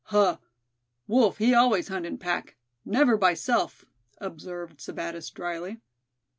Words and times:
"Huh! 0.05 0.37
wolf 1.05 1.37
he 1.37 1.53
always 1.53 1.89
hunt 1.89 2.07
in 2.07 2.17
pack, 2.17 2.55
never 2.83 3.17
by 3.17 3.35
self," 3.35 3.85
observed 4.17 4.79
Sebattis, 4.79 5.29
drily. 5.31 5.79